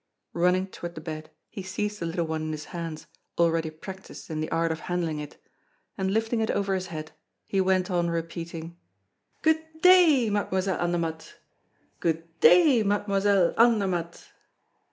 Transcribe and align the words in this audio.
Running 0.33 0.65
toward 0.65 0.95
the 0.95 0.99
bed, 1.01 1.29
he 1.47 1.61
seized 1.61 1.99
the 1.99 2.07
little 2.07 2.25
one 2.25 2.41
in 2.41 2.51
his 2.53 2.65
hands 2.73 3.05
already 3.37 3.69
practiced 3.69 4.31
in 4.31 4.41
the 4.41 4.49
art 4.51 4.71
of 4.71 4.79
handling 4.89 5.19
it, 5.19 5.37
and 5.95 6.09
lifting 6.11 6.41
it 6.41 6.49
over 6.49 6.73
his 6.73 6.87
head, 6.87 7.11
he 7.45 7.61
went 7.61 7.91
on 7.91 8.09
repeating: 8.09 8.77
"Good 9.43 9.61
day, 9.83 10.31
Mademoiselle 10.31 10.79
Andermatt 10.81 11.35
good 11.99 12.23
day, 12.39 12.81
Mademoiselle 12.81 13.53
Andermatt." 13.59 14.27